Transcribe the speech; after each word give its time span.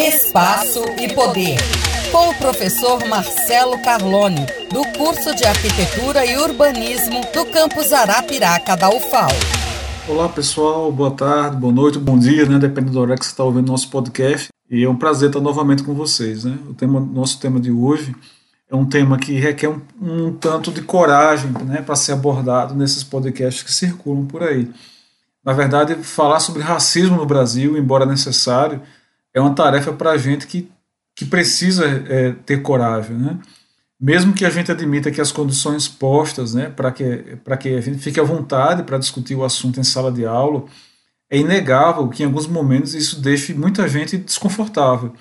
Espaço 0.00 0.82
e 0.98 1.14
Poder, 1.14 1.58
com 2.10 2.30
o 2.30 2.34
professor 2.36 3.06
Marcelo 3.06 3.78
Carlone, 3.82 4.46
do 4.72 4.82
curso 4.96 5.34
de 5.36 5.44
Arquitetura 5.44 6.24
e 6.24 6.38
Urbanismo 6.38 7.20
do 7.34 7.44
campus 7.44 7.92
Arapiraca 7.92 8.78
da 8.78 8.88
UFAL. 8.88 9.28
Olá 10.08 10.26
pessoal, 10.30 10.90
boa 10.90 11.10
tarde, 11.10 11.58
boa 11.58 11.72
noite, 11.72 11.98
bom 11.98 12.18
dia, 12.18 12.46
né? 12.46 12.58
Dependendo 12.58 12.94
do 12.94 13.00
horário 13.00 13.18
que 13.18 13.26
você 13.26 13.32
está 13.32 13.44
ouvindo 13.44 13.70
nosso 13.70 13.90
podcast. 13.90 14.48
E 14.70 14.82
é 14.82 14.88
um 14.88 14.96
prazer 14.96 15.28
estar 15.28 15.40
novamente 15.40 15.82
com 15.82 15.92
vocês, 15.92 16.44
né? 16.44 16.58
O 16.66 16.72
tema, 16.72 16.98
nosso 16.98 17.38
tema 17.38 17.60
de 17.60 17.70
hoje 17.70 18.16
é 18.70 18.74
um 18.74 18.86
tema 18.86 19.18
que 19.18 19.38
requer 19.38 19.68
um, 19.68 19.82
um 20.00 20.32
tanto 20.32 20.72
de 20.72 20.80
coragem, 20.80 21.50
né, 21.66 21.82
para 21.82 21.94
ser 21.94 22.12
abordado 22.12 22.74
nesses 22.74 23.04
podcasts 23.04 23.62
que 23.62 23.72
circulam 23.72 24.24
por 24.24 24.42
aí. 24.42 24.66
Na 25.44 25.52
verdade, 25.52 25.94
falar 25.96 26.40
sobre 26.40 26.62
racismo 26.62 27.18
no 27.18 27.26
Brasil, 27.26 27.76
embora 27.76 28.06
necessário, 28.06 28.80
é 29.34 29.40
uma 29.40 29.54
tarefa 29.54 29.92
para 29.92 30.10
a 30.12 30.16
gente 30.16 30.46
que, 30.46 30.70
que 31.14 31.24
precisa 31.24 31.86
é, 31.86 32.32
ter 32.32 32.62
coragem, 32.62 33.16
né? 33.16 33.38
Mesmo 34.00 34.32
que 34.32 34.46
a 34.46 34.50
gente 34.50 34.72
admita 34.72 35.10
que 35.10 35.20
as 35.20 35.30
condições 35.30 35.86
postas, 35.86 36.54
né, 36.54 36.70
para 36.70 36.90
que, 36.90 37.36
que 37.60 37.68
a 37.74 37.80
gente 37.82 37.98
fique 37.98 38.18
à 38.18 38.22
vontade 38.22 38.82
para 38.82 38.96
discutir 38.96 39.34
o 39.34 39.44
assunto 39.44 39.78
em 39.78 39.84
sala 39.84 40.10
de 40.10 40.24
aula, 40.24 40.64
é 41.30 41.36
inegável 41.36 42.08
que 42.08 42.22
em 42.22 42.26
alguns 42.26 42.46
momentos 42.46 42.94
isso 42.94 43.20
deixe 43.20 43.52
muita 43.52 43.86
gente 43.86 44.16
desconfortável. 44.16 45.12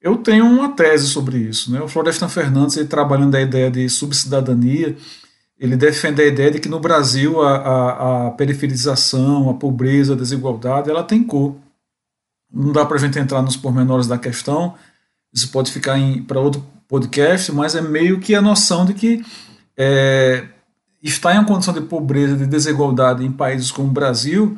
Eu 0.00 0.18
tenho 0.18 0.46
uma 0.46 0.70
tese 0.76 1.08
sobre 1.08 1.38
isso. 1.38 1.72
Né? 1.72 1.80
O 1.80 1.88
Florestan 1.88 2.28
Fernandes, 2.28 2.76
ele, 2.76 2.86
trabalhando 2.86 3.34
a 3.34 3.40
ideia 3.40 3.68
de 3.68 3.88
subcidadania, 3.88 4.96
ele 5.58 5.76
defende 5.76 6.22
a 6.22 6.26
ideia 6.26 6.50
de 6.52 6.60
que 6.60 6.68
no 6.68 6.78
Brasil 6.78 7.42
a, 7.42 7.56
a, 7.56 8.26
a 8.26 8.30
periferização, 8.30 9.50
a 9.50 9.54
pobreza, 9.54 10.12
a 10.12 10.16
desigualdade, 10.16 10.88
ela 10.88 11.02
tem 11.02 11.24
cor. 11.24 11.56
Não 12.54 12.72
dá 12.72 12.86
para 12.86 12.96
a 12.96 13.00
gente 13.00 13.18
entrar 13.18 13.42
nos 13.42 13.56
pormenores 13.56 14.06
da 14.06 14.16
questão, 14.16 14.74
isso 15.32 15.50
pode 15.50 15.72
ficar 15.72 15.98
para 16.28 16.38
outro 16.38 16.64
podcast, 16.88 17.50
mas 17.50 17.74
é 17.74 17.80
meio 17.80 18.20
que 18.20 18.36
a 18.36 18.40
noção 18.40 18.86
de 18.86 18.94
que 18.94 19.24
é, 19.76 20.44
estar 21.02 21.34
em 21.34 21.38
uma 21.38 21.44
condição 21.44 21.74
de 21.74 21.80
pobreza, 21.80 22.36
de 22.36 22.46
desigualdade 22.46 23.24
em 23.24 23.32
países 23.32 23.72
como 23.72 23.88
o 23.88 23.92
Brasil, 23.92 24.56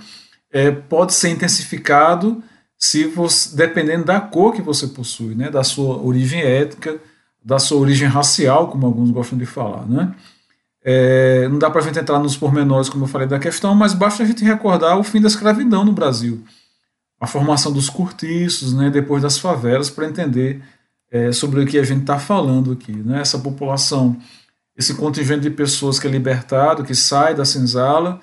é, 0.52 0.70
pode 0.70 1.14
ser 1.14 1.30
intensificado 1.30 2.42
se 2.78 3.05
você, 3.06 3.56
dependendo 3.56 4.05
da 4.05 4.20
cor 4.20 4.52
que 4.52 4.61
você 4.61 4.86
possui, 4.89 5.34
né, 5.34 5.48
da 5.48 5.64
sua 5.64 5.97
origem 5.97 6.42
étnica, 6.42 6.98
da 7.42 7.58
sua 7.58 7.78
origem 7.78 8.06
racial, 8.06 8.69
como 8.69 8.86
alguns 8.86 9.11
gostam 9.11 9.39
de 9.39 9.47
falar. 9.47 9.86
Né? 9.86 10.14
É, 10.84 11.48
não 11.48 11.58
dá 11.58 11.70
para 11.70 11.80
a 11.80 11.84
gente 11.84 11.98
entrar 11.98 12.19
nos 12.19 12.36
pormenores, 12.36 12.91
como 12.91 13.05
eu 13.05 13.08
falei, 13.08 13.27
da 13.27 13.39
questão, 13.39 13.74
mas 13.74 13.94
basta 13.94 14.22
a 14.22 14.27
gente 14.27 14.44
recordar 14.44 14.98
o 14.98 15.02
fim 15.02 15.22
da 15.22 15.28
escravidão 15.28 15.84
no 15.84 15.92
Brasil 15.92 16.44
a 17.20 17.27
formação 17.27 17.72
dos 17.72 17.89
cortiços, 17.89 18.75
né, 18.75 18.91
depois 18.91 19.22
das 19.22 19.39
favelas, 19.39 19.89
para 19.89 20.06
entender 20.06 20.62
é, 21.11 21.33
sobre 21.33 21.61
o 21.61 21.67
que 21.67 21.78
a 21.78 21.84
gente 21.84 22.03
está 22.03 22.19
falando 22.19 22.73
aqui. 22.73 22.92
Né? 22.92 23.20
Essa 23.20 23.39
população, 23.39 24.17
esse 24.77 24.95
contingente 24.95 25.41
de 25.41 25.50
pessoas 25.50 25.98
que 25.98 26.06
é 26.06 26.11
libertado, 26.11 26.84
que 26.84 26.95
sai 26.95 27.34
da 27.34 27.45
senzala, 27.45 28.20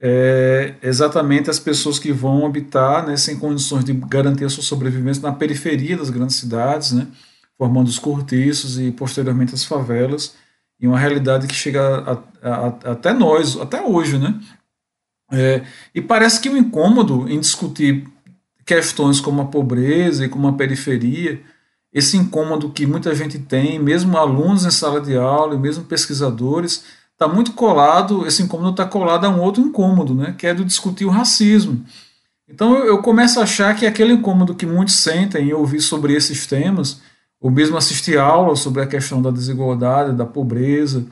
é 0.00 0.74
exatamente 0.82 1.48
as 1.48 1.58
pessoas 1.58 1.98
que 1.98 2.12
vão 2.12 2.44
habitar 2.44 3.06
né, 3.06 3.16
sem 3.16 3.38
condições 3.38 3.84
de 3.84 3.94
garantir 3.94 4.44
a 4.44 4.50
sua 4.50 4.62
sobrevivência 4.62 5.22
na 5.22 5.32
periferia 5.32 5.96
das 5.96 6.10
grandes 6.10 6.36
cidades, 6.36 6.92
né, 6.92 7.06
formando 7.56 7.88
os 7.88 7.98
cortiços 7.98 8.78
e 8.78 8.90
posteriormente 8.90 9.54
as 9.54 9.64
favelas, 9.64 10.34
e 10.78 10.86
uma 10.86 10.98
realidade 10.98 11.46
que 11.46 11.54
chega 11.54 11.80
a, 11.80 12.12
a, 12.42 12.66
a, 12.66 12.92
até 12.92 13.14
nós, 13.14 13.56
até 13.56 13.80
hoje. 13.80 14.18
Né? 14.18 14.38
É, 15.32 15.62
e 15.94 16.02
parece 16.02 16.40
que 16.40 16.50
o 16.50 16.56
incômodo 16.56 17.26
em 17.28 17.40
discutir 17.40 18.06
questões 18.64 19.20
como 19.20 19.42
a 19.42 19.46
pobreza 19.46 20.24
e 20.24 20.28
como 20.28 20.48
a 20.48 20.52
periferia, 20.52 21.40
esse 21.92 22.16
incômodo 22.16 22.70
que 22.70 22.86
muita 22.86 23.14
gente 23.14 23.38
tem, 23.38 23.78
mesmo 23.78 24.16
alunos 24.18 24.64
em 24.64 24.70
sala 24.70 25.00
de 25.00 25.16
aula 25.16 25.54
e 25.54 25.58
mesmo 25.58 25.84
pesquisadores, 25.84 26.84
está 27.12 27.28
muito 27.28 27.52
colado, 27.52 28.26
esse 28.26 28.42
incômodo 28.42 28.70
está 28.70 28.84
colado 28.84 29.24
a 29.24 29.28
um 29.28 29.40
outro 29.40 29.62
incômodo, 29.62 30.14
né, 30.14 30.34
que 30.36 30.46
é 30.46 30.52
do 30.52 30.64
discutir 30.64 31.04
o 31.04 31.10
racismo. 31.10 31.84
Então 32.48 32.76
eu, 32.76 33.00
começo 33.00 33.40
a 33.40 33.44
achar 33.44 33.74
que 33.74 33.86
aquele 33.86 34.12
incômodo 34.12 34.54
que 34.54 34.66
muitos 34.66 34.96
sentem 34.96 35.48
em 35.48 35.52
ouvir 35.52 35.80
sobre 35.80 36.14
esses 36.14 36.46
temas, 36.46 37.00
ou 37.40 37.50
mesmo 37.50 37.76
assistir 37.76 38.18
aulas 38.18 38.60
sobre 38.60 38.82
a 38.82 38.86
questão 38.86 39.22
da 39.22 39.30
desigualdade, 39.30 40.16
da 40.16 40.26
pobreza, 40.26 41.06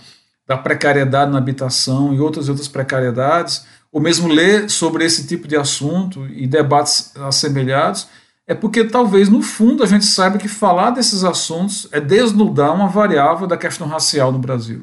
da 0.46 0.56
precariedade 0.56 1.30
na 1.30 1.38
habitação 1.38 2.12
e 2.12 2.20
outras 2.20 2.48
outras 2.48 2.68
precariedades, 2.68 3.64
ou 3.92 4.00
mesmo 4.00 4.26
ler 4.26 4.70
sobre 4.70 5.04
esse 5.04 5.26
tipo 5.26 5.46
de 5.46 5.54
assunto 5.54 6.26
e 6.28 6.46
debates 6.46 7.14
assemelhados, 7.16 8.08
é 8.46 8.54
porque 8.54 8.84
talvez 8.84 9.28
no 9.28 9.42
fundo 9.42 9.82
a 9.82 9.86
gente 9.86 10.06
saiba 10.06 10.38
que 10.38 10.48
falar 10.48 10.90
desses 10.90 11.22
assuntos 11.22 11.86
é 11.92 12.00
desnudar 12.00 12.74
uma 12.74 12.88
variável 12.88 13.46
da 13.46 13.56
questão 13.56 13.86
racial 13.86 14.32
no 14.32 14.38
Brasil. 14.38 14.82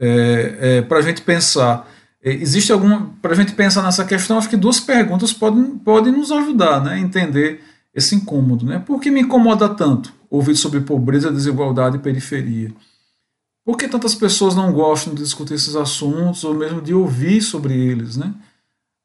É, 0.00 0.56
é, 0.60 0.82
para 0.82 0.98
a 0.98 1.02
gente 1.02 1.20
pensar, 1.22 1.88
é, 2.24 2.32
existe 2.32 2.72
alguma. 2.72 3.14
Para 3.20 3.32
a 3.32 3.36
gente 3.36 3.52
pensar 3.52 3.82
nessa 3.82 4.04
questão, 4.04 4.38
acho 4.38 4.48
que 4.48 4.56
duas 4.56 4.80
perguntas 4.80 5.32
podem, 5.32 5.78
podem 5.78 6.12
nos 6.12 6.32
ajudar 6.32 6.82
né, 6.82 6.94
a 6.94 6.98
entender 6.98 7.62
esse 7.94 8.14
incômodo. 8.14 8.64
Né? 8.64 8.82
Por 8.84 9.00
que 9.00 9.10
me 9.10 9.20
incomoda 9.20 9.68
tanto 9.68 10.12
ouvir 10.30 10.56
sobre 10.56 10.80
pobreza, 10.80 11.30
desigualdade 11.30 11.96
e 11.96 12.00
periferia? 12.00 12.72
Por 13.64 13.76
que 13.76 13.86
tantas 13.86 14.14
pessoas 14.14 14.56
não 14.56 14.72
gostam 14.72 15.14
de 15.14 15.22
discutir 15.22 15.54
esses 15.54 15.76
assuntos 15.76 16.42
ou 16.42 16.54
mesmo 16.54 16.82
de 16.82 16.92
ouvir 16.92 17.40
sobre 17.40 17.74
eles? 17.74 18.16
Né? 18.16 18.34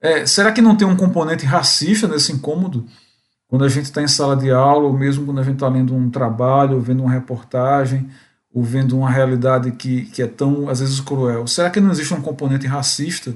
É, 0.02 0.26
será 0.26 0.52
que 0.52 0.62
não 0.62 0.76
tem 0.76 0.88
um 0.88 0.96
componente 0.96 1.46
racista 1.46 2.08
nesse 2.08 2.32
incômodo? 2.32 2.86
Quando 3.48 3.64
a 3.64 3.70
gente 3.70 3.86
está 3.86 4.02
em 4.02 4.08
sala 4.08 4.36
de 4.36 4.52
aula, 4.52 4.88
ou 4.88 4.94
mesmo 4.94 5.26
quando 5.26 5.40
a 5.40 5.44
gente 5.44 5.56
está 5.56 5.68
lendo 5.68 5.96
um 5.96 6.10
trabalho, 6.10 6.76
ou 6.76 6.82
vendo 6.82 7.02
uma 7.02 7.12
reportagem, 7.12 8.10
ou 8.54 8.64
vendo 8.64 8.98
uma 8.98 9.10
realidade 9.10 9.72
que, 9.72 10.06
que 10.06 10.22
é 10.22 10.28
tão, 10.28 10.68
às 10.70 10.80
vezes, 10.80 11.00
cruel. 11.00 11.48
Será 11.48 11.70
que 11.70 11.80
não 11.80 11.92
existe 11.92 12.14
um 12.14 12.22
componente 12.22 12.68
racista? 12.68 13.34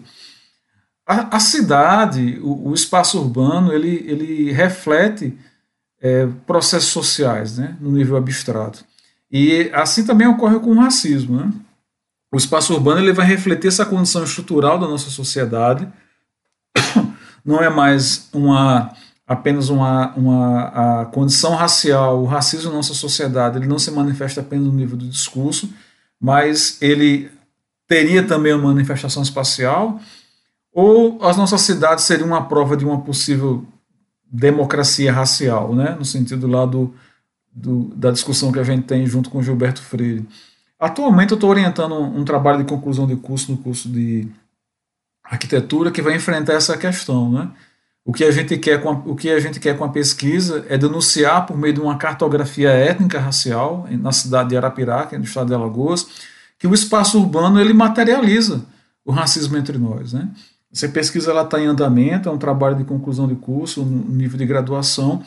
A, 1.08 1.38
a 1.38 1.40
cidade, 1.40 2.40
o, 2.42 2.70
o, 2.70 2.74
espaço 2.74 3.20
urbano, 3.20 3.72
ele, 3.72 4.04
ele 4.08 4.52
reflete 4.52 5.38
é, 6.02 6.28
processos 6.46 6.90
sociais 6.90 7.58
né, 7.58 7.78
no 7.80 7.92
nível 7.92 8.18
abstrato. 8.18 8.84
E 9.32 9.70
assim 9.74 10.06
também 10.06 10.28
ocorre 10.28 10.60
com 10.60 10.72
o 10.72 10.80
racismo. 10.80 11.38
Né? 11.38 11.52
O 12.34 12.38
espaço 12.38 12.74
urbano 12.74 13.00
ele 13.00 13.14
vai 13.14 13.26
refletir 13.26 13.68
essa 13.68 13.86
condição 13.86 14.24
estrutural 14.24 14.78
da 14.78 14.88
nossa 14.88 15.10
sociedade. 15.10 15.88
Não 17.46 17.62
é 17.62 17.70
mais 17.70 18.30
uma 18.34 18.94
apenas 19.32 19.70
uma, 19.70 20.14
uma 20.16 21.02
a 21.02 21.06
condição 21.06 21.56
racial, 21.56 22.22
o 22.22 22.26
racismo 22.26 22.70
na 22.70 22.78
nossa 22.78 22.94
sociedade, 22.94 23.58
ele 23.58 23.68
não 23.68 23.80
se 23.80 23.90
manifesta 23.90 24.42
apenas 24.42 24.66
no 24.66 24.74
nível 24.74 24.98
do 24.98 25.08
discurso, 25.08 25.74
mas 26.20 26.78
ele 26.82 27.32
teria 27.88 28.24
também 28.24 28.54
uma 28.54 28.68
manifestação 28.74 29.24
espacial, 29.24 30.02
ou 30.74 31.24
as 31.24 31.38
nossas 31.38 31.62
cidades 31.62 32.04
seriam 32.04 32.28
uma 32.28 32.46
prova 32.46 32.76
de 32.76 32.84
uma 32.84 33.02
possível 33.02 33.66
democracia 34.30 35.14
racial, 35.14 35.74
né? 35.74 35.96
no 35.98 36.04
sentido 36.04 36.46
lá 36.46 36.66
do, 36.66 36.94
do, 37.54 37.94
da 37.96 38.12
discussão 38.12 38.52
que 38.52 38.60
a 38.60 38.64
gente 38.64 38.84
tem 38.84 39.06
junto 39.06 39.30
com 39.30 39.44
Gilberto 39.44 39.82
Freire. 39.82 40.28
Atualmente 40.80 41.32
eu 41.32 41.36
estou 41.36 41.50
orientando 41.50 41.94
um, 41.96 42.20
um, 42.20 42.26
trabalho 42.26 42.60
de 42.60 42.64
conclusão 42.66 43.06
de 43.06 43.16
curso 43.16 43.52
no 43.52 43.58
curso 43.58 43.90
de 43.90 44.28
arquitetura 45.24 45.92
que 45.92 46.02
vai 46.02 46.16
enfrentar 46.16 46.54
essa 46.54 46.78
questão, 46.78 47.32
né? 47.32 47.52
O 48.04 48.12
que 48.12 48.24
a 48.24 48.32
gente 48.32 48.58
quer 48.58 48.82
com 48.82 48.90
a, 48.90 48.94
o 48.94 49.16
que 49.16 49.30
a 49.30 49.40
gente 49.40 49.60
quer 49.60 49.78
com 49.78 49.84
a 49.84 49.90
pesquisa 49.90 50.66
é 50.68 50.78
denunciar 50.78 51.46
por 51.46 51.56
meio 51.56 51.74
de 51.76 51.80
uma 51.80 51.98
cartografia 51.98 52.72
étnica 52.72 53.20
racial 53.20 53.88
na 53.92 54.12
cidade 54.12 54.50
de 54.50 54.58
Arapiraca, 54.58 55.18
no 55.18 55.24
estado 55.24 55.48
de 55.48 55.54
Alagoas, 55.54 56.08
que 56.58 56.66
o 56.66 56.74
espaço 56.74 57.20
urbano 57.20 57.60
ele 57.60 57.74
materializa 57.74 58.66
o 59.06 59.12
racismo 59.12 59.56
entre 59.58 59.78
nós, 59.78 60.14
né? 60.14 60.30
Essa 60.74 60.88
pesquisa 60.88 61.32
ela 61.32 61.44
está 61.44 61.60
em 61.60 61.66
andamento, 61.66 62.30
é 62.30 62.32
um 62.32 62.38
trabalho 62.38 62.78
de 62.78 62.86
conclusão 62.86 63.28
de 63.28 63.36
curso, 63.36 63.84
no 63.84 64.16
nível 64.16 64.38
de 64.38 64.46
graduação, 64.46 65.22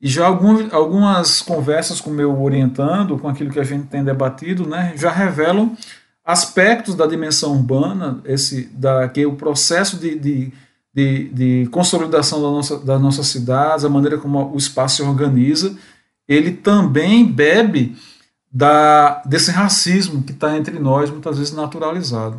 e 0.00 0.08
já 0.08 0.26
algum, 0.26 0.68
algumas 0.74 1.40
conversas 1.40 2.00
com 2.00 2.10
o 2.10 2.14
meu 2.14 2.40
orientando, 2.40 3.18
com 3.18 3.28
aquilo 3.28 3.50
que 3.50 3.60
a 3.60 3.64
gente 3.64 3.86
tem 3.86 4.04
debatido, 4.04 4.66
né, 4.66 4.92
já 4.96 5.10
revelam 5.10 5.76
aspectos 6.24 6.94
da 6.94 7.06
dimensão 7.06 7.52
urbana, 7.52 8.20
esse, 8.24 8.66
da, 8.72 9.08
que 9.08 9.22
é 9.22 9.26
o 9.26 9.36
processo 9.36 9.96
de, 9.96 10.18
de, 10.18 10.52
de, 10.92 11.28
de 11.28 11.68
consolidação 11.70 12.42
da 12.42 12.48
nossa, 12.48 12.78
das 12.78 13.00
nossas 13.00 13.28
cidades, 13.28 13.84
a 13.84 13.88
maneira 13.88 14.18
como 14.18 14.52
o 14.52 14.56
espaço 14.56 14.96
se 14.96 15.02
organiza, 15.02 15.76
ele 16.26 16.52
também 16.52 17.24
bebe 17.24 17.96
da, 18.50 19.22
desse 19.24 19.50
racismo 19.50 20.22
que 20.22 20.32
está 20.32 20.56
entre 20.56 20.78
nós, 20.78 21.10
muitas 21.10 21.38
vezes 21.38 21.54
naturalizado. 21.54 22.38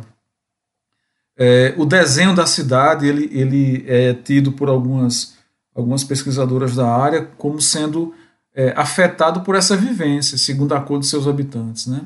É, 1.36 1.72
o 1.76 1.86
desenho 1.86 2.34
da 2.34 2.44
cidade 2.46 3.06
ele, 3.06 3.30
ele 3.32 3.84
é 3.86 4.12
tido 4.12 4.52
por 4.52 4.68
algumas 4.68 5.37
algumas 5.78 6.02
pesquisadoras 6.02 6.74
da 6.74 6.90
área 6.90 7.28
como 7.38 7.60
sendo 7.60 8.12
é, 8.52 8.72
afetado 8.76 9.42
por 9.42 9.54
essa 9.54 9.76
vivência, 9.76 10.36
segundo 10.36 10.74
a 10.74 10.80
cor 10.80 10.98
de 10.98 11.06
seus 11.06 11.28
habitantes. 11.28 11.86
Né? 11.86 12.00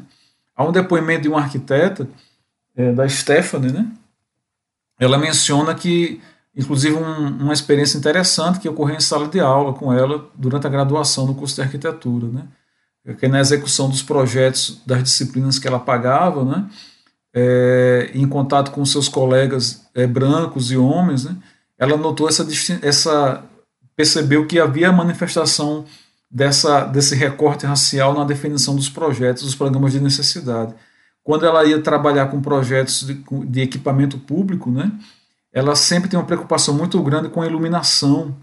Há 0.55 0.63
um 0.63 0.73
depoimento 0.73 1.23
de 1.23 1.29
uma 1.29 1.41
arquiteta, 1.41 2.07
é, 2.77 2.93
da 2.93 3.09
Stephanie, 3.09 3.73
né? 3.73 3.91
ela 5.01 5.17
menciona 5.17 5.75
que 5.75 6.21
inclusive 6.55 6.95
um, 6.95 7.29
uma 7.29 7.53
experiência 7.55 7.97
interessante 7.97 8.61
que 8.61 8.69
ocorreu 8.69 8.97
em 8.97 9.01
sala 9.01 9.27
de 9.27 9.41
aula 9.41 9.73
com 9.73 9.91
ela 9.91 10.31
durante 10.35 10.67
a 10.67 10.71
graduação 10.71 11.27
no 11.27 11.35
curso 11.35 11.55
de 11.55 11.63
arquitetura, 11.63 12.29
né? 12.29 12.45
Que 13.19 13.27
na 13.27 13.41
execução 13.41 13.89
dos 13.89 14.03
projetos 14.03 14.81
das 14.87 15.03
disciplinas 15.03 15.59
que 15.59 15.67
ela 15.67 15.81
pagava, 15.81 16.45
né? 16.45 16.69
É, 17.35 18.11
em 18.13 18.29
contato 18.29 18.71
com 18.71 18.85
seus 18.85 19.09
colegas 19.09 19.89
é, 19.95 20.07
brancos 20.07 20.71
e 20.71 20.77
homens, 20.77 21.25
né? 21.25 21.37
Ela 21.79 21.97
notou 21.97 22.29
essa, 22.29 22.47
essa 22.83 23.43
percebeu 23.97 24.47
que 24.47 24.59
havia 24.59 24.93
manifestação 24.93 25.85
dessa, 26.31 26.85
desse 26.85 27.15
recorte 27.15 27.67
racial 27.67 28.15
na 28.15 28.25
definição 28.25 28.75
dos 28.75 28.89
projetos, 28.89 29.43
dos 29.43 29.55
programas 29.55 29.93
de 29.93 30.01
necessidade. 30.01 30.75
Quando 31.23 31.47
ela 31.47 31.65
ia 31.65 31.81
trabalhar 31.81 32.27
com 32.27 32.41
projetos 32.41 33.07
de, 33.07 33.23
de 33.47 33.61
equipamento 33.61 34.19
público, 34.19 34.71
né, 34.71 34.91
ela 35.53 35.77
sempre 35.77 36.09
tem 36.09 36.19
uma 36.19 36.27
preocupação 36.27 36.75
muito 36.75 37.01
grande 37.03 37.29
com 37.29 37.43
a 37.43 37.47
iluminação 37.47 38.35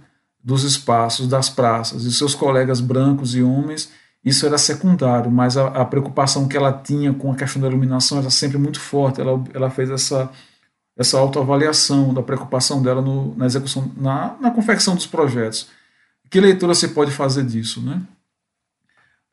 dos 0.42 0.64
espaços, 0.64 1.28
das 1.28 1.50
praças, 1.50 2.04
e 2.04 2.14
seus 2.14 2.34
colegas 2.34 2.80
brancos 2.80 3.36
e 3.36 3.42
homens, 3.42 3.92
isso 4.24 4.46
era 4.46 4.58
secundário, 4.58 5.32
mas 5.32 5.58
a, 5.58 5.68
a, 5.68 5.86
preocupação 5.86 6.48
que 6.48 6.58
ela 6.58 6.74
tinha 6.74 7.14
com 7.14 7.32
a 7.32 7.36
questão 7.36 7.62
da 7.62 7.68
iluminação 7.68 8.20
era 8.20 8.30
sempre 8.30 8.58
muito 8.58 8.80
forte. 8.80 9.22
Ela, 9.22 9.42
ela 9.54 9.70
fez 9.70 9.90
essa, 9.90 10.30
essa 11.00 11.18
autoavaliação 11.18 12.14
da 12.14 12.22
preocupação 12.22 12.82
dela 12.84 13.02
no, 13.02 13.34
na 13.38 13.46
execução, 13.46 13.90
na, 13.96 14.36
na 14.42 14.52
confecção 14.52 14.96
dos 14.96 15.08
projetos. 15.08 15.68
Que 16.30 16.42
leitura 16.42 16.76
você 16.76 16.90
pode 16.90 17.10
fazer 17.10 17.46
disso, 17.46 17.82
né? 17.82 18.02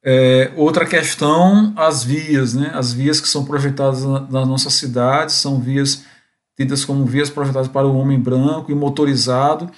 É, 0.01 0.53
outra 0.55 0.87
questão, 0.87 1.75
as 1.77 2.05
vias, 2.05 2.55
né? 2.55 2.71
As 2.73 2.93
vias 2.93 3.21
que 3.21 3.29
são 3.29 3.45
projetadas 3.45 4.05
na, 4.05 4.21
na 4.21 4.47
nossa 4.47 4.71
cidade 4.71 5.33
são 5.33 5.61
vias 5.61 6.05
tidas 6.57 6.85
como 6.85 7.05
vias 7.05 7.29
projetadas 7.29 7.67
para 7.67 7.85
o 7.85 7.97
homem 7.99 8.19
branco 8.19 8.71
e 8.71 8.75
motorizado. 8.75 9.69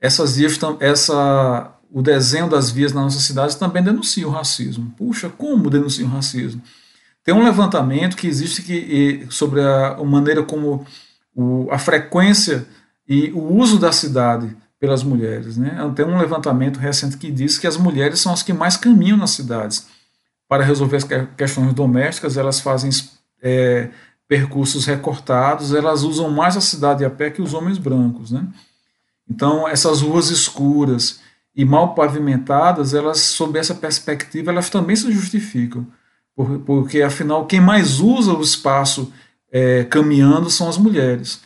Essas 0.00 0.36
vias, 0.36 0.58
essa, 0.80 1.72
o 1.92 2.02
desenho 2.02 2.50
das 2.50 2.72
vias 2.72 2.92
na 2.92 3.02
nossa 3.02 3.20
cidade 3.20 3.56
também 3.56 3.84
denuncia 3.84 4.26
o 4.26 4.32
racismo. 4.32 4.92
Puxa, 4.98 5.28
como 5.28 5.70
denuncia 5.70 6.04
o 6.04 6.08
racismo? 6.08 6.60
Tem 7.22 7.32
um 7.32 7.44
levantamento 7.44 8.16
que 8.16 8.26
existe 8.26 8.62
que, 8.62 9.28
sobre 9.30 9.60
a, 9.60 9.94
a 9.94 10.04
maneira 10.04 10.42
como 10.42 10.84
o, 11.36 11.68
a 11.70 11.78
frequência 11.78 12.66
e 13.06 13.30
o 13.32 13.52
uso 13.52 13.78
da 13.78 13.92
cidade 13.92 14.56
pelas 14.80 15.02
mulheres. 15.02 15.56
Né? 15.56 15.78
Tem 15.94 16.04
um 16.04 16.18
levantamento 16.18 16.78
recente 16.78 17.18
que 17.18 17.30
diz 17.30 17.58
que 17.58 17.66
as 17.66 17.76
mulheres 17.76 18.20
são 18.20 18.32
as 18.32 18.42
que 18.42 18.52
mais 18.52 18.76
caminham 18.76 19.18
nas 19.18 19.30
cidades 19.30 19.86
para 20.48 20.64
resolver 20.64 20.96
as 20.96 21.04
questões 21.36 21.74
domésticas, 21.74 22.36
elas 22.36 22.60
fazem 22.60 22.90
é, 23.42 23.90
percursos 24.28 24.86
recortados, 24.86 25.74
elas 25.74 26.02
usam 26.02 26.30
mais 26.30 26.56
a 26.56 26.60
cidade 26.60 27.04
a 27.04 27.10
pé 27.10 27.30
que 27.30 27.42
os 27.42 27.52
homens 27.52 27.78
brancos. 27.78 28.30
Né? 28.30 28.46
Então, 29.28 29.68
essas 29.68 30.00
ruas 30.00 30.30
escuras 30.30 31.20
e 31.54 31.64
mal 31.64 31.94
pavimentadas, 31.94 32.94
elas, 32.94 33.18
sob 33.18 33.58
essa 33.58 33.74
perspectiva, 33.74 34.50
elas 34.50 34.70
também 34.70 34.94
se 34.94 35.10
justificam, 35.10 35.86
porque, 36.66 37.00
afinal, 37.00 37.46
quem 37.46 37.60
mais 37.60 37.98
usa 37.98 38.34
o 38.34 38.42
espaço 38.42 39.12
é, 39.56 39.84
caminhando 39.84 40.50
são 40.50 40.68
as 40.68 40.76
mulheres 40.76 41.40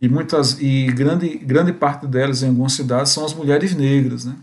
e 0.00 0.08
muitas 0.08 0.56
e 0.60 0.86
grande 0.86 1.36
grande 1.38 1.72
parte 1.72 2.06
delas 2.06 2.44
em 2.44 2.48
algumas 2.48 2.74
cidades 2.74 3.10
são 3.10 3.24
as 3.24 3.34
mulheres 3.34 3.74
negras, 3.74 4.24
né? 4.24 4.36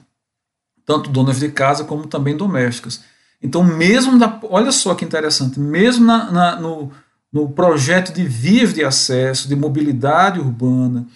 Tanto 0.85 1.09
donas 1.09 1.39
de 1.39 1.47
casa 1.47 1.85
como 1.85 2.05
também 2.05 2.35
domésticas. 2.35 3.01
Então, 3.41 3.63
mesmo 3.63 4.19
olha 4.49 4.73
só 4.73 4.93
que 4.93 5.05
interessante, 5.05 5.57
mesmo 5.57 6.05
na, 6.05 6.31
na, 6.31 6.55
no, 6.59 6.91
no 7.31 7.49
projeto 7.49 8.11
de 8.11 8.25
vias 8.25 8.73
de 8.73 8.83
acesso, 8.83 9.47
de 9.47 9.55
mobilidade 9.55 10.41
urbana, 10.41 11.07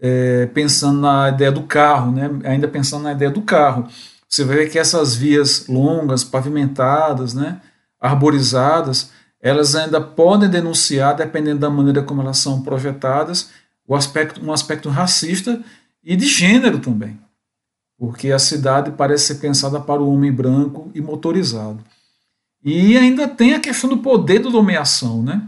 é, 0.00 0.46
pensando 0.46 1.00
na 1.00 1.28
ideia 1.28 1.52
do 1.52 1.62
carro, 1.62 2.10
né? 2.10 2.28
ainda 2.44 2.66
pensando 2.66 3.04
na 3.04 3.12
ideia 3.12 3.30
do 3.30 3.42
carro, 3.42 3.86
você 4.28 4.42
vai 4.42 4.56
ver 4.56 4.70
que 4.70 4.78
essas 4.80 5.14
vias 5.14 5.68
longas, 5.68 6.24
pavimentadas, 6.24 7.34
né? 7.34 7.60
arborizadas, 8.00 9.10
elas 9.42 9.74
ainda 9.74 10.00
podem 10.00 10.48
denunciar, 10.48 11.16
dependendo 11.16 11.58
da 11.58 11.68
maneira 11.68 12.02
como 12.02 12.22
elas 12.22 12.38
são 12.38 12.62
projetadas, 12.62 13.50
o 13.86 13.96
aspecto, 13.96 14.40
um 14.42 14.52
aspecto 14.52 14.88
racista 14.88 15.60
e 16.02 16.14
de 16.14 16.26
gênero 16.26 16.78
também, 16.78 17.18
porque 17.98 18.30
a 18.30 18.38
cidade 18.38 18.92
parece 18.92 19.26
ser 19.26 19.34
pensada 19.40 19.80
para 19.80 20.00
o 20.00 20.12
homem 20.14 20.30
branco 20.30 20.92
e 20.94 21.00
motorizado. 21.00 21.84
E 22.64 22.96
ainda 22.96 23.26
tem 23.26 23.54
a 23.54 23.60
questão 23.60 23.90
do 23.90 23.98
poder 23.98 24.38
da 24.38 24.48
nomeação, 24.48 25.20
né? 25.20 25.42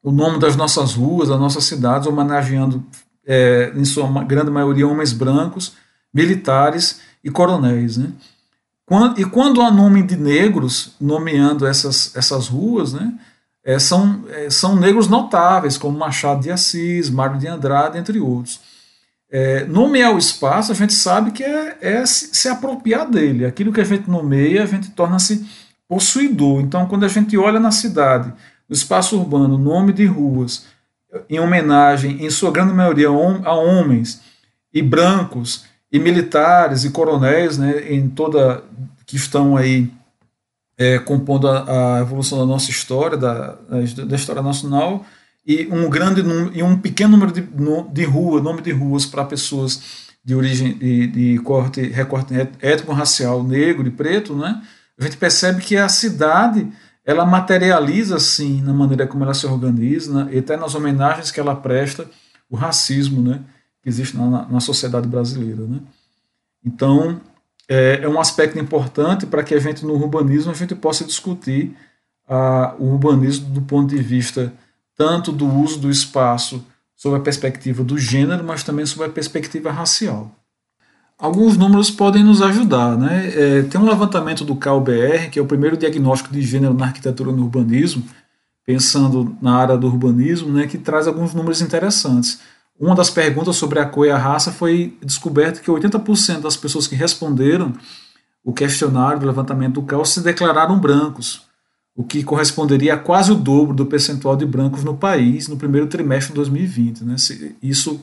O 0.00 0.12
nome 0.12 0.38
das 0.38 0.54
nossas 0.54 0.94
ruas, 0.94 1.28
das 1.28 1.40
nossas 1.40 1.64
cidades, 1.64 2.06
homenageando, 2.06 2.86
é, 3.26 3.72
em 3.74 3.84
sua 3.84 4.06
grande 4.22 4.48
maioria, 4.48 4.86
homens 4.86 5.12
brancos, 5.12 5.74
militares 6.14 7.00
e 7.24 7.30
coronéis, 7.30 7.96
né? 7.96 8.12
Quando, 8.88 9.20
e 9.20 9.24
quando 9.26 9.60
há 9.60 9.70
nome 9.70 10.02
de 10.02 10.16
negros 10.16 10.94
nomeando 10.98 11.66
essas, 11.66 12.16
essas 12.16 12.48
ruas, 12.48 12.94
né? 12.94 13.12
é, 13.68 13.78
são, 13.78 14.24
é, 14.30 14.48
são 14.48 14.74
negros 14.74 15.08
notáveis, 15.08 15.76
como 15.76 15.98
Machado 15.98 16.40
de 16.40 16.50
Assis, 16.50 17.10
Mário 17.10 17.38
de 17.38 17.46
Andrade, 17.46 17.98
entre 17.98 18.18
outros. 18.18 18.60
É, 19.30 19.66
nomear 19.66 20.14
o 20.14 20.18
espaço, 20.18 20.72
a 20.72 20.74
gente 20.74 20.94
sabe 20.94 21.32
que 21.32 21.44
é, 21.44 21.76
é 21.82 22.06
se, 22.06 22.34
se, 22.34 22.48
apropriar 22.48 23.06
dele. 23.06 23.44
Aquilo 23.44 23.70
que 23.70 23.82
a 23.82 23.84
gente 23.84 24.08
nomeia, 24.08 24.62
a 24.62 24.66
gente 24.66 24.90
torna-se 24.92 25.46
possuidor. 25.86 26.62
Então, 26.62 26.86
quando 26.86 27.04
a 27.04 27.08
gente 27.08 27.36
olha 27.36 27.60
na 27.60 27.70
cidade, 27.70 28.32
no 28.66 28.74
espaço 28.74 29.18
urbano, 29.18 29.58
nome 29.58 29.92
de 29.92 30.06
ruas, 30.06 30.64
em 31.28 31.38
homenagem, 31.38 32.24
em 32.24 32.30
sua 32.30 32.50
grande 32.50 32.72
maioria, 32.72 33.08
a 33.08 33.52
homens 33.52 34.22
e 34.72 34.80
brancos 34.80 35.66
e 35.90 35.98
militares 35.98 36.84
e 36.84 36.90
coronéis, 36.90 37.56
né, 37.58 37.92
em 37.92 38.08
toda 38.08 38.62
que 39.06 39.16
estão 39.16 39.56
aí 39.56 39.90
é, 40.76 40.98
compondo 40.98 41.48
a, 41.48 41.96
a, 41.96 42.00
evolução 42.00 42.38
da 42.38 42.46
nossa 42.46 42.70
história, 42.70 43.16
da, 43.16 43.56
da 44.06 44.16
história 44.16 44.42
nacional, 44.42 45.04
e 45.46 45.66
um 45.72 45.88
grande 45.88 46.22
e 46.54 46.62
um 46.62 46.78
pequeno 46.78 47.12
número 47.16 47.32
de, 47.32 47.40
de 47.40 48.04
ruas, 48.04 48.42
nome 48.42 48.60
de 48.60 48.70
ruas 48.70 49.06
para 49.06 49.24
pessoas 49.24 50.08
de 50.22 50.34
origem 50.34 50.76
de, 50.76 51.06
de 51.06 51.38
corte, 51.38 51.80
recorte 51.80 52.34
étnico-racial 52.60 53.42
negro 53.42 53.88
e 53.88 53.90
preto, 53.90 54.36
né? 54.36 54.62
A 55.00 55.04
gente 55.04 55.16
percebe 55.16 55.62
que 55.62 55.76
a 55.76 55.88
cidade 55.88 56.70
ela 57.04 57.24
materializa 57.24 58.16
assim 58.16 58.60
na 58.60 58.74
maneira 58.74 59.06
como 59.06 59.24
ela 59.24 59.32
se 59.32 59.46
organiza, 59.46 60.24
né? 60.24 60.34
e 60.34 60.38
até 60.38 60.56
nas 60.58 60.74
homenagens 60.74 61.30
que 61.30 61.40
ela 61.40 61.56
presta 61.56 62.04
o 62.50 62.56
racismo, 62.56 63.22
né? 63.22 63.40
Que 63.82 63.88
existe 63.88 64.16
na, 64.16 64.48
na 64.48 64.60
sociedade 64.60 65.06
brasileira, 65.06 65.62
né? 65.66 65.80
Então 66.64 67.20
é, 67.68 68.00
é 68.02 68.08
um 68.08 68.20
aspecto 68.20 68.58
importante 68.58 69.26
para 69.26 69.42
que 69.42 69.54
a 69.54 69.60
gente 69.60 69.84
no 69.84 69.94
urbanismo 69.94 70.50
a 70.50 70.54
gente 70.54 70.74
possa 70.74 71.04
discutir 71.04 71.76
a, 72.26 72.74
o 72.78 72.92
urbanismo 72.92 73.50
do 73.50 73.62
ponto 73.62 73.94
de 73.94 74.02
vista 74.02 74.52
tanto 74.96 75.30
do 75.30 75.46
uso 75.46 75.78
do 75.78 75.90
espaço 75.90 76.64
sob 76.96 77.16
a 77.16 77.20
perspectiva 77.20 77.84
do 77.84 77.96
gênero, 77.96 78.42
mas 78.42 78.64
também 78.64 78.84
sob 78.84 79.04
a 79.04 79.08
perspectiva 79.08 79.70
racial. 79.70 80.32
Alguns 81.16 81.56
números 81.56 81.90
podem 81.90 82.24
nos 82.24 82.42
ajudar. 82.42 82.96
Né? 82.96 83.32
É, 83.34 83.62
tem 83.62 83.80
um 83.80 83.88
levantamento 83.88 84.44
do 84.44 84.56
CalBR, 84.56 85.30
que 85.30 85.38
é 85.38 85.42
o 85.42 85.46
primeiro 85.46 85.76
diagnóstico 85.76 86.32
de 86.32 86.42
gênero 86.42 86.74
na 86.74 86.86
arquitetura 86.86 87.30
e 87.30 87.34
no 87.34 87.44
urbanismo, 87.44 88.04
pensando 88.64 89.36
na 89.40 89.56
área 89.56 89.76
do 89.76 89.86
urbanismo, 89.86 90.52
né, 90.52 90.66
que 90.66 90.76
traz 90.76 91.06
alguns 91.06 91.32
números 91.32 91.60
interessantes. 91.60 92.40
Uma 92.78 92.94
das 92.94 93.10
perguntas 93.10 93.56
sobre 93.56 93.80
a 93.80 93.86
cor 93.86 94.06
e 94.06 94.10
a 94.10 94.16
raça 94.16 94.52
foi 94.52 94.96
descoberto 95.02 95.60
que 95.60 95.70
80% 95.70 96.40
das 96.40 96.56
pessoas 96.56 96.86
que 96.86 96.94
responderam 96.94 97.72
o 98.44 98.52
questionário 98.52 99.20
do 99.20 99.26
levantamento 99.26 99.74
do 99.74 99.82
CAL 99.82 100.04
se 100.04 100.20
declararam 100.20 100.78
brancos, 100.78 101.42
o 101.94 102.04
que 102.04 102.22
corresponderia 102.22 102.94
a 102.94 102.98
quase 102.98 103.32
o 103.32 103.34
dobro 103.34 103.74
do 103.74 103.84
percentual 103.84 104.36
de 104.36 104.46
brancos 104.46 104.84
no 104.84 104.96
país 104.96 105.48
no 105.48 105.56
primeiro 105.56 105.88
trimestre 105.88 106.28
de 106.28 106.36
2020. 106.36 107.04
Né? 107.04 107.16
Isso 107.60 108.00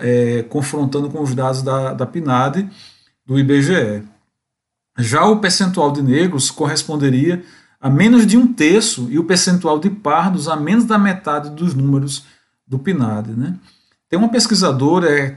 é, 0.00 0.42
confrontando 0.48 1.08
com 1.08 1.22
os 1.22 1.32
dados 1.32 1.62
da, 1.62 1.94
da 1.94 2.04
PNAD 2.04 2.68
do 3.24 3.38
IBGE. 3.38 4.02
Já 4.98 5.24
o 5.24 5.38
percentual 5.38 5.92
de 5.92 6.02
negros 6.02 6.50
corresponderia 6.50 7.44
a 7.80 7.88
menos 7.88 8.26
de 8.26 8.36
um 8.36 8.52
terço 8.52 9.06
e 9.10 9.18
o 9.18 9.24
percentual 9.24 9.78
de 9.78 9.88
pardos 9.88 10.48
a 10.48 10.56
menos 10.56 10.84
da 10.84 10.98
metade 10.98 11.50
dos 11.50 11.74
números 11.74 12.24
do 12.66 12.78
PNAD. 12.78 13.30
Né? 13.30 13.56
Tem 14.12 14.18
uma 14.18 14.28
pesquisadora, 14.28 15.08
é, 15.08 15.34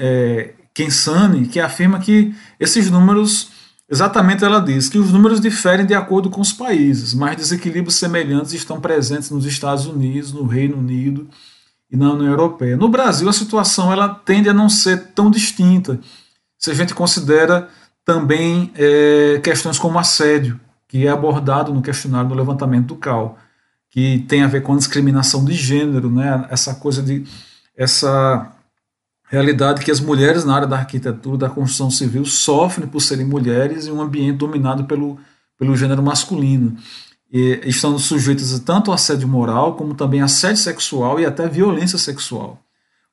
é, 0.00 0.54
Kensani, 0.72 1.48
que 1.48 1.58
afirma 1.58 1.98
que 1.98 2.32
esses 2.60 2.88
números, 2.88 3.50
exatamente 3.90 4.44
ela 4.44 4.60
diz, 4.60 4.88
que 4.88 4.98
os 4.98 5.12
números 5.12 5.40
diferem 5.40 5.84
de 5.84 5.92
acordo 5.92 6.30
com 6.30 6.40
os 6.40 6.52
países, 6.52 7.12
mas 7.12 7.34
desequilíbrios 7.34 7.96
semelhantes 7.96 8.52
estão 8.52 8.80
presentes 8.80 9.32
nos 9.32 9.44
Estados 9.44 9.84
Unidos, 9.84 10.32
no 10.32 10.46
Reino 10.46 10.78
Unido 10.78 11.28
e 11.90 11.96
na 11.96 12.12
União 12.12 12.28
Europeia. 12.28 12.76
No 12.76 12.88
Brasil, 12.88 13.28
a 13.28 13.32
situação 13.32 13.92
ela 13.92 14.08
tende 14.10 14.48
a 14.48 14.54
não 14.54 14.68
ser 14.68 15.08
tão 15.08 15.28
distinta, 15.28 15.98
se 16.56 16.70
a 16.70 16.74
gente 16.74 16.94
considera 16.94 17.68
também 18.04 18.70
é, 18.76 19.40
questões 19.42 19.76
como 19.76 19.98
assédio, 19.98 20.60
que 20.86 21.04
é 21.04 21.10
abordado 21.10 21.74
no 21.74 21.82
questionário 21.82 22.28
do 22.28 22.36
levantamento 22.36 22.86
do 22.86 22.94
CAL, 22.94 23.36
que 23.90 24.20
tem 24.28 24.44
a 24.44 24.46
ver 24.46 24.62
com 24.62 24.72
a 24.72 24.76
discriminação 24.76 25.44
de 25.44 25.52
gênero, 25.52 26.08
né, 26.08 26.46
essa 26.48 26.76
coisa 26.76 27.02
de 27.02 27.24
essa 27.76 28.52
realidade 29.28 29.84
que 29.84 29.90
as 29.90 30.00
mulheres 30.00 30.44
na 30.44 30.54
área 30.54 30.66
da 30.66 30.76
arquitetura, 30.76 31.38
da 31.38 31.50
construção 31.50 31.90
civil, 31.90 32.24
sofrem 32.24 32.86
por 32.86 33.00
serem 33.00 33.24
mulheres 33.24 33.86
em 33.86 33.90
um 33.90 34.02
ambiente 34.02 34.36
dominado 34.36 34.84
pelo, 34.84 35.18
pelo 35.58 35.74
gênero 35.74 36.02
masculino. 36.02 36.76
E 37.32 37.60
estão 37.64 37.98
sujeitas 37.98 38.58
tanto 38.60 38.90
ao 38.90 38.94
assédio 38.94 39.26
moral, 39.26 39.74
como 39.74 39.94
também 39.94 40.20
assédio 40.20 40.58
sexual 40.58 41.18
e 41.18 41.24
até 41.24 41.48
violência 41.48 41.96
sexual. 41.96 42.62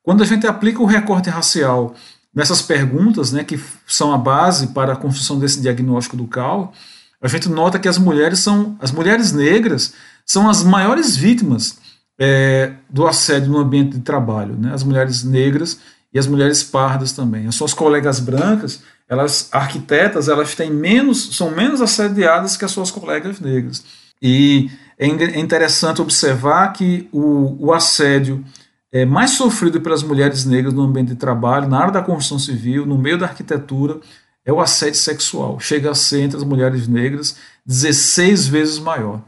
Quando 0.03 0.21
a 0.21 0.25
gente 0.25 0.45
aplica 0.45 0.81
o 0.81 0.85
recorte 0.85 1.29
racial 1.29 1.95
nessas 2.35 2.61
perguntas, 2.61 3.31
né, 3.31 3.43
que 3.43 3.57
são 3.87 4.13
a 4.13 4.17
base 4.17 4.67
para 4.67 4.93
a 4.93 4.97
construção 4.97 5.39
desse 5.39 5.61
diagnóstico 5.61 6.17
do 6.17 6.27
CAL, 6.27 6.73
a 7.21 7.27
gente 7.27 7.47
nota 7.47 7.79
que 7.79 7.87
as 7.87 7.97
mulheres 7.97 8.39
são 8.39 8.77
as 8.79 8.91
mulheres 8.91 9.31
negras 9.31 9.93
são 10.25 10.49
as 10.49 10.63
maiores 10.63 11.15
vítimas 11.15 11.77
é, 12.19 12.73
do 12.89 13.07
assédio 13.07 13.49
no 13.49 13.59
ambiente 13.59 13.95
de 13.95 14.01
trabalho, 14.01 14.55
né? 14.55 14.73
As 14.73 14.83
mulheres 14.83 15.23
negras 15.23 15.79
e 16.13 16.19
as 16.19 16.27
mulheres 16.27 16.61
pardas 16.61 17.13
também. 17.13 17.47
As 17.47 17.55
suas 17.55 17.73
colegas 17.73 18.19
brancas, 18.19 18.83
elas 19.07 19.47
arquitetas, 19.53 20.27
elas 20.27 20.53
têm 20.53 20.69
menos, 20.69 21.35
são 21.37 21.49
menos 21.49 21.81
assediadas 21.81 22.57
que 22.57 22.65
as 22.65 22.71
suas 22.71 22.91
colegas 22.91 23.39
negras. 23.39 23.83
E 24.21 24.69
é, 24.97 25.07
é 25.07 25.39
interessante 25.39 26.01
observar 26.01 26.73
que 26.73 27.07
o, 27.13 27.67
o 27.67 27.73
assédio 27.73 28.43
é 28.91 29.05
mais 29.05 29.31
sofrido 29.31 29.79
pelas 29.79 30.03
mulheres 30.03 30.45
negras 30.45 30.73
no 30.73 30.81
ambiente 30.81 31.09
de 31.09 31.15
trabalho, 31.15 31.69
na 31.69 31.79
área 31.79 31.93
da 31.93 32.01
construção 32.01 32.39
civil, 32.39 32.85
no 32.85 32.97
meio 32.97 33.17
da 33.17 33.27
arquitetura, 33.27 33.99
é 34.43 34.51
o 34.51 34.59
assédio 34.59 34.99
sexual. 34.99 35.59
Chega 35.59 35.91
a 35.91 35.95
ser 35.95 36.21
entre 36.21 36.37
as 36.37 36.43
mulheres 36.43 36.87
negras 36.87 37.37
16 37.65 38.47
vezes 38.47 38.79
maior. 38.79 39.21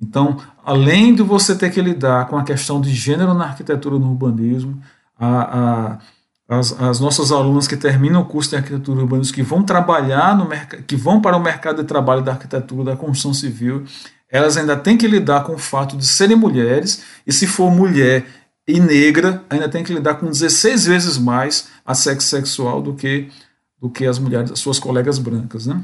Então, 0.00 0.36
além 0.64 1.14
de 1.14 1.22
você 1.22 1.54
ter 1.54 1.70
que 1.70 1.80
lidar 1.80 2.28
com 2.28 2.36
a 2.36 2.44
questão 2.44 2.80
de 2.80 2.92
gênero 2.92 3.32
na 3.34 3.44
arquitetura 3.44 3.98
no 3.98 4.10
urbanismo, 4.10 4.80
a, 5.18 5.58
a 5.94 5.98
as, 6.48 6.80
as, 6.80 7.00
nossas 7.00 7.32
alunas 7.32 7.66
que 7.66 7.76
terminam 7.76 8.20
o 8.20 8.24
curso 8.24 8.50
de 8.50 8.56
arquitetura 8.56 9.00
urbanismo, 9.00 9.34
que 9.34 9.42
vão 9.42 9.64
trabalhar 9.64 10.36
no 10.36 10.48
que 10.86 10.94
vão 10.94 11.20
para 11.20 11.36
o 11.36 11.42
mercado 11.42 11.82
de 11.82 11.88
trabalho 11.88 12.22
da 12.22 12.32
arquitetura, 12.32 12.84
da 12.84 12.96
construção 12.96 13.34
civil, 13.34 13.84
elas 14.30 14.56
ainda 14.56 14.76
têm 14.76 14.96
que 14.96 15.08
lidar 15.08 15.44
com 15.44 15.54
o 15.54 15.58
fato 15.58 15.96
de 15.96 16.06
serem 16.06 16.36
mulheres, 16.36 17.02
e 17.26 17.32
se 17.32 17.46
for 17.46 17.70
mulher 17.70 18.26
e 18.66 18.78
negra, 18.80 19.44
ainda 19.48 19.68
tem 19.68 19.82
que 19.82 19.92
lidar 19.92 20.14
com 20.14 20.26
16 20.26 20.86
vezes 20.86 21.18
mais 21.18 21.68
assédio 21.84 22.22
sexual 22.22 22.80
do 22.80 22.94
que, 22.94 23.28
do 23.80 23.88
que 23.90 24.06
as 24.06 24.18
mulheres, 24.18 24.50
as 24.50 24.58
suas 24.58 24.78
colegas 24.78 25.18
brancas. 25.18 25.66
Né? 25.66 25.80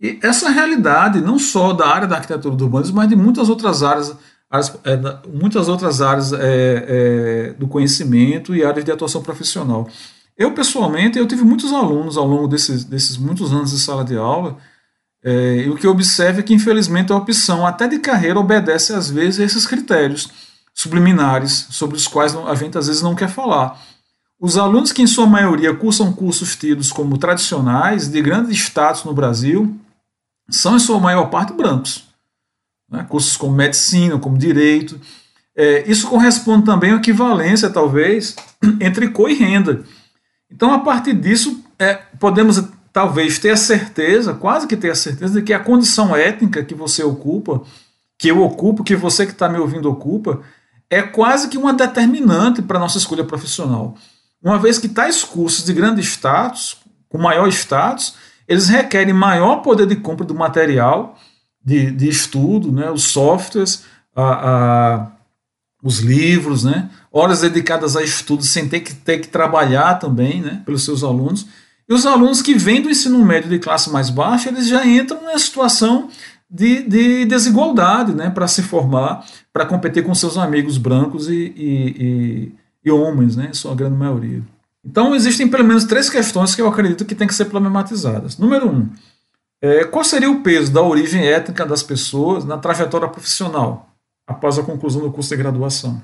E 0.00 0.18
essa 0.22 0.50
realidade, 0.50 1.20
não 1.20 1.38
só 1.38 1.72
da 1.72 1.86
área 1.86 2.06
da 2.06 2.16
arquitetura 2.16 2.54
do 2.54 2.64
urbanismo, 2.64 2.96
mas 2.96 3.08
de 3.08 3.16
muitas 3.16 3.48
outras 3.48 3.82
áreas 3.82 4.16
áreas, 4.50 4.72
é, 4.84 5.28
muitas 5.28 5.68
outras 5.68 6.00
áreas 6.00 6.32
é, 6.32 6.38
é, 6.40 7.52
do 7.54 7.66
conhecimento 7.66 8.54
e 8.54 8.64
áreas 8.64 8.84
de 8.84 8.92
atuação 8.92 9.22
profissional. 9.22 9.88
Eu, 10.36 10.52
pessoalmente, 10.52 11.18
eu 11.18 11.26
tive 11.26 11.42
muitos 11.42 11.72
alunos 11.72 12.16
ao 12.16 12.26
longo 12.26 12.46
desses, 12.46 12.84
desses 12.84 13.16
muitos 13.16 13.52
anos 13.52 13.70
de 13.70 13.78
sala 13.78 14.04
de 14.04 14.16
aula, 14.16 14.56
é, 15.24 15.64
e 15.64 15.70
o 15.70 15.76
que 15.76 15.86
eu 15.86 15.90
observo 15.90 16.40
é 16.40 16.42
que, 16.42 16.54
infelizmente, 16.54 17.12
a 17.12 17.16
opção 17.16 17.66
até 17.66 17.88
de 17.88 17.98
carreira 17.98 18.38
obedece, 18.38 18.92
às 18.92 19.10
vezes, 19.10 19.40
a 19.40 19.44
esses 19.44 19.66
critérios 19.66 20.28
subliminares 20.72 21.66
sobre 21.70 21.96
os 21.96 22.06
quais 22.06 22.36
a 22.36 22.54
gente, 22.54 22.78
às 22.78 22.86
vezes, 22.86 23.02
não 23.02 23.14
quer 23.14 23.28
falar. 23.28 23.80
Os 24.38 24.58
alunos 24.58 24.92
que, 24.92 25.02
em 25.02 25.06
sua 25.06 25.26
maioria, 25.26 25.74
cursam 25.74 26.12
cursos 26.12 26.54
tidos 26.54 26.92
como 26.92 27.18
tradicionais, 27.18 28.08
de 28.08 28.20
grande 28.20 28.52
status 28.52 29.02
no 29.02 29.14
Brasil, 29.14 29.74
são, 30.48 30.76
em 30.76 30.80
sua 30.80 31.00
maior 31.00 31.26
parte, 31.26 31.52
brancos 31.52 32.06
né, 32.90 33.04
cursos 33.08 33.36
como 33.36 33.54
medicina, 33.54 34.18
como 34.18 34.38
direito. 34.38 35.00
É, 35.54 35.90
isso 35.90 36.08
corresponde 36.08 36.64
também 36.64 36.92
à 36.92 36.96
equivalência, 36.96 37.70
talvez, 37.70 38.36
entre 38.80 39.08
cor 39.08 39.30
e 39.30 39.34
renda. 39.34 39.84
Então, 40.50 40.72
a 40.72 40.78
partir 40.78 41.14
disso, 41.14 41.64
é, 41.78 41.94
podemos 42.18 42.62
talvez 42.92 43.38
ter 43.38 43.50
a 43.50 43.56
certeza, 43.56 44.34
quase 44.34 44.66
que 44.66 44.76
ter 44.76 44.90
a 44.90 44.94
certeza, 44.94 45.34
de 45.34 45.42
que 45.42 45.52
a 45.52 45.58
condição 45.58 46.14
étnica 46.14 46.64
que 46.64 46.74
você 46.74 47.02
ocupa, 47.02 47.62
que 48.18 48.28
eu 48.28 48.42
ocupo, 48.42 48.84
que 48.84 48.96
você 48.96 49.26
que 49.26 49.32
está 49.32 49.48
me 49.48 49.58
ouvindo 49.58 49.90
ocupa, 49.90 50.40
é 50.88 51.02
quase 51.02 51.48
que 51.48 51.58
uma 51.58 51.74
determinante 51.74 52.62
para 52.62 52.78
a 52.78 52.80
nossa 52.80 52.96
escolha 52.96 53.24
profissional. 53.24 53.96
Uma 54.42 54.58
vez 54.58 54.78
que 54.78 54.88
tais 54.88 55.24
cursos 55.24 55.64
de 55.64 55.72
grande 55.72 56.00
status, 56.00 56.78
com 57.08 57.18
maior 57.18 57.48
status, 57.48 58.14
eles 58.48 58.68
requerem 58.68 59.12
maior 59.12 59.56
poder 59.56 59.86
de 59.86 59.96
compra 59.96 60.24
do 60.24 60.34
material 60.34 61.16
de, 61.64 61.90
de 61.90 62.08
estudo, 62.08 62.70
né, 62.70 62.90
os 62.90 63.02
softwares, 63.04 63.84
a, 64.14 64.22
a, 64.22 65.06
os 65.82 65.98
livros, 65.98 66.64
né, 66.64 66.88
horas 67.12 67.40
dedicadas 67.40 67.96
a 67.96 68.02
estudo 68.02 68.44
sem 68.44 68.68
ter 68.68 68.80
que, 68.80 68.94
ter 68.94 69.18
que 69.18 69.28
trabalhar 69.28 69.94
também 69.94 70.40
né, 70.40 70.62
pelos 70.64 70.84
seus 70.84 71.02
alunos. 71.02 71.46
E 71.88 71.94
os 71.94 72.06
alunos 72.06 72.40
que 72.40 72.54
vêm 72.54 72.80
do 72.80 72.90
ensino 72.90 73.24
médio 73.24 73.50
de 73.50 73.58
classe 73.58 73.90
mais 73.90 74.10
baixa, 74.10 74.48
eles 74.48 74.68
já 74.68 74.86
entram 74.86 75.20
numa 75.20 75.38
situação 75.38 76.08
de, 76.48 76.82
de 76.82 77.24
desigualdade 77.24 78.12
né, 78.12 78.30
para 78.30 78.46
se 78.46 78.62
formar, 78.62 79.24
para 79.52 79.66
competir 79.66 80.04
com 80.04 80.14
seus 80.14 80.38
amigos 80.38 80.78
brancos 80.78 81.28
e, 81.28 81.52
e, 81.56 81.96
e, 81.98 82.52
e 82.84 82.90
homens, 82.90 83.36
né, 83.36 83.50
sua 83.52 83.74
grande 83.74 83.96
maioria. 83.96 84.42
Então, 84.86 85.16
existem 85.16 85.48
pelo 85.48 85.64
menos 85.64 85.84
três 85.84 86.08
questões 86.08 86.54
que 86.54 86.62
eu 86.62 86.68
acredito 86.68 87.04
que 87.04 87.14
têm 87.14 87.26
que 87.26 87.34
ser 87.34 87.46
problematizadas. 87.46 88.38
Número 88.38 88.70
um, 88.70 88.88
é, 89.60 89.84
qual 89.84 90.04
seria 90.04 90.30
o 90.30 90.42
peso 90.42 90.72
da 90.72 90.80
origem 90.80 91.26
étnica 91.26 91.66
das 91.66 91.82
pessoas 91.82 92.44
na 92.44 92.56
trajetória 92.56 93.08
profissional 93.08 93.90
após 94.28 94.58
a 94.58 94.62
conclusão 94.62 95.02
do 95.02 95.10
curso 95.10 95.30
de 95.30 95.42
graduação? 95.42 96.00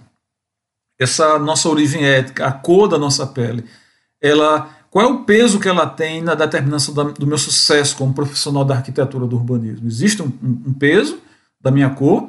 Essa 0.99 1.39
nossa 1.39 1.69
origem 1.69 2.05
étnica, 2.05 2.45
a 2.45 2.53
cor 2.53 2.89
da 2.89 2.99
nossa 2.99 3.25
pele, 3.25 3.65
ela, 4.21 4.69
qual 4.91 5.05
é 5.05 5.09
o 5.09 5.25
peso 5.25 5.61
que 5.61 5.69
ela 5.69 5.87
tem 5.87 6.21
na 6.21 6.35
determinação 6.35 6.93
da, 6.93 7.05
do 7.05 7.27
meu 7.27 7.39
sucesso 7.39 7.97
como 7.97 8.13
profissional 8.13 8.65
da 8.65 8.75
arquitetura 8.75 9.27
do 9.27 9.37
urbanismo? 9.37 9.87
Existe 9.87 10.23
um, 10.23 10.33
um 10.43 10.73
peso 10.73 11.19
da 11.61 11.71
minha 11.71 11.91
cor? 11.91 12.29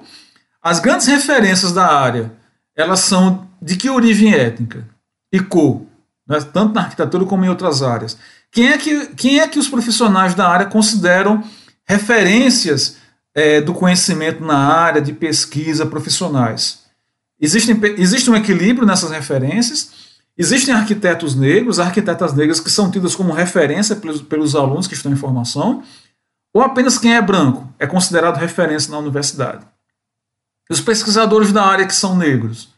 As 0.61 0.79
grandes 0.79 1.07
referências 1.07 1.73
da 1.73 1.87
área, 1.87 2.31
elas 2.75 2.99
são 2.99 3.47
de 3.59 3.75
que 3.75 3.89
origem 3.89 4.33
étnica 4.33 4.87
e 5.31 5.39
cor, 5.39 5.81
né, 6.27 6.39
tanto 6.53 6.73
na 6.73 6.81
arquitetura 6.81 7.25
como 7.25 7.45
em 7.45 7.49
outras 7.49 7.81
áreas. 7.81 8.17
Quem 8.51 8.69
é 8.69 8.77
que, 8.77 9.07
quem 9.15 9.39
é 9.39 9.47
que 9.47 9.59
os 9.59 9.67
profissionais 9.67 10.35
da 10.35 10.47
área 10.47 10.65
consideram 10.65 11.43
referências 11.85 12.97
é, 13.33 13.59
do 13.59 13.73
conhecimento 13.73 14.43
na 14.43 14.57
área 14.57 15.01
de 15.01 15.11
pesquisa 15.13 15.85
profissionais? 15.85 16.83
Existem, 17.39 17.79
existe 17.97 18.29
um 18.29 18.35
equilíbrio 18.35 18.85
nessas 18.87 19.11
referências? 19.11 19.91
Existem 20.37 20.73
arquitetos 20.73 21.35
negros, 21.35 21.79
arquitetas 21.79 22.33
negras 22.33 22.59
que 22.59 22.71
são 22.71 22.89
tidas 22.89 23.15
como 23.15 23.33
referência 23.33 23.95
pelos, 23.95 24.21
pelos 24.21 24.55
alunos 24.55 24.87
que 24.87 24.93
estão 24.93 25.11
em 25.11 25.15
formação? 25.15 25.83
Ou 26.53 26.61
apenas 26.61 26.97
quem 26.97 27.15
é 27.15 27.21
branco 27.21 27.67
é 27.77 27.85
considerado 27.85 28.37
referência 28.37 28.91
na 28.91 28.97
universidade? 28.97 29.65
Os 30.69 30.79
pesquisadores 30.79 31.51
da 31.51 31.65
área 31.65 31.85
que 31.85 31.93
são 31.93 32.15
negros 32.15 32.72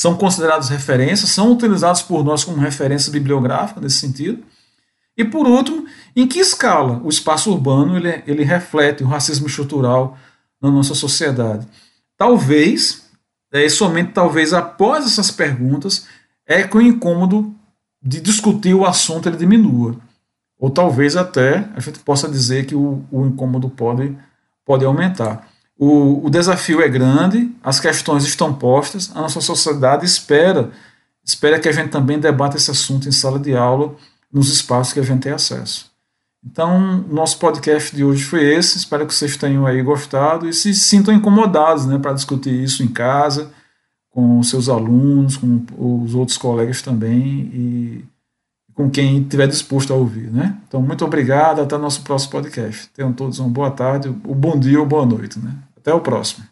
são 0.00 0.16
considerados 0.16 0.70
referências, 0.70 1.28
são 1.28 1.52
utilizados 1.52 2.00
por 2.00 2.24
nós 2.24 2.42
como 2.42 2.56
referência 2.56 3.12
bibliográfica 3.12 3.82
nesse 3.82 3.96
sentido? 3.96 4.42
E 5.14 5.22
por 5.22 5.46
último, 5.46 5.84
em 6.16 6.26
que 6.26 6.38
escala 6.38 7.02
o 7.04 7.10
espaço 7.10 7.52
urbano 7.52 7.98
ele, 7.98 8.22
ele 8.26 8.42
reflete 8.42 9.04
o 9.04 9.06
racismo 9.06 9.46
estrutural 9.46 10.16
na 10.58 10.70
nossa 10.70 10.94
sociedade? 10.94 11.68
Talvez, 12.16 13.10
é, 13.52 13.68
somente 13.68 14.12
talvez 14.12 14.54
após 14.54 15.04
essas 15.04 15.30
perguntas, 15.30 16.06
é 16.46 16.62
que 16.66 16.78
o 16.78 16.80
incômodo 16.80 17.54
de 18.02 18.22
discutir 18.22 18.72
o 18.72 18.86
assunto 18.86 19.28
ele 19.28 19.36
diminua. 19.36 19.96
Ou 20.58 20.70
talvez 20.70 21.14
até 21.14 21.68
a 21.76 21.80
gente 21.80 21.98
possa 21.98 22.26
dizer 22.26 22.64
que 22.64 22.74
o, 22.74 23.04
o 23.12 23.26
incômodo 23.26 23.68
pode, 23.68 24.16
pode 24.64 24.82
aumentar. 24.82 25.46
O, 25.82 26.26
o 26.26 26.28
desafio 26.28 26.82
é 26.82 26.88
grande, 26.90 27.50
as 27.64 27.80
questões 27.80 28.24
estão 28.24 28.52
postas, 28.52 29.10
a 29.14 29.22
nossa 29.22 29.40
sociedade 29.40 30.04
espera, 30.04 30.70
espera 31.24 31.58
que 31.58 31.70
a 31.70 31.72
gente 31.72 31.88
também 31.88 32.20
debata 32.20 32.58
esse 32.58 32.70
assunto 32.70 33.08
em 33.08 33.12
sala 33.12 33.38
de 33.38 33.56
aula 33.56 33.94
nos 34.30 34.52
espaços 34.52 34.92
que 34.92 35.00
a 35.00 35.02
gente 35.02 35.22
tem 35.22 35.32
acesso. 35.32 35.90
Então, 36.44 37.02
nosso 37.08 37.38
podcast 37.38 37.96
de 37.96 38.04
hoje 38.04 38.22
foi 38.24 38.44
esse. 38.44 38.76
Espero 38.76 39.06
que 39.06 39.14
vocês 39.14 39.38
tenham 39.38 39.66
aí 39.66 39.82
gostado 39.82 40.46
e 40.46 40.52
se 40.52 40.74
sintam 40.74 41.14
incomodados 41.14 41.86
né, 41.86 41.98
para 41.98 42.12
discutir 42.12 42.62
isso 42.62 42.82
em 42.82 42.88
casa, 42.88 43.50
com 44.10 44.42
seus 44.42 44.68
alunos, 44.68 45.38
com 45.38 45.64
os 45.78 46.14
outros 46.14 46.36
colegas 46.36 46.82
também 46.82 47.50
e 47.54 48.04
com 48.74 48.90
quem 48.90 49.22
estiver 49.22 49.48
disposto 49.48 49.94
a 49.94 49.96
ouvir. 49.96 50.30
Né? 50.30 50.58
Então, 50.68 50.82
muito 50.82 51.06
obrigado. 51.06 51.62
Até 51.62 51.78
nosso 51.78 52.02
próximo 52.02 52.32
podcast. 52.32 52.90
Tenham 52.90 53.14
todos 53.14 53.38
uma 53.38 53.48
boa 53.48 53.70
tarde, 53.70 54.10
um 54.10 54.34
bom 54.34 54.58
dia 54.58 54.78
ou 54.78 54.84
boa 54.84 55.06
noite. 55.06 55.38
Né? 55.38 55.54
Até 55.80 55.94
o 55.94 56.00
próximo. 56.00 56.49